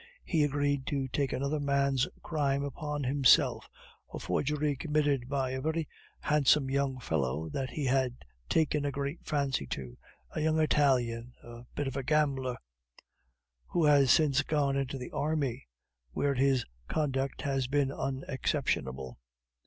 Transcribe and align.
He 0.25 0.43
agreed 0.43 0.87
to 0.87 1.07
take 1.09 1.31
another 1.31 1.59
man's 1.59 2.07
crime 2.23 2.63
upon 2.63 3.03
himself 3.03 3.69
a 4.11 4.17
forgery 4.17 4.75
committed 4.75 5.29
by 5.29 5.51
a 5.51 5.61
very 5.61 5.87
handsome 6.21 6.71
young 6.71 6.99
fellow 6.99 7.49
that 7.49 7.69
he 7.69 7.85
had 7.85 8.15
taken 8.49 8.83
a 8.83 8.89
great 8.91 9.23
fancy 9.23 9.67
to, 9.67 9.99
a 10.31 10.41
young 10.41 10.57
Italian, 10.59 11.33
a 11.43 11.65
bit 11.75 11.85
of 11.85 11.95
a 11.95 12.01
gambler, 12.01 12.57
who 13.67 13.85
has 13.85 14.09
since 14.09 14.41
gone 14.41 14.75
into 14.75 14.97
the 14.97 15.11
army, 15.11 15.67
where 16.13 16.33
his 16.33 16.65
conduct 16.87 17.43
has 17.43 17.67
been 17.67 17.91
unexceptionable." 17.91 19.19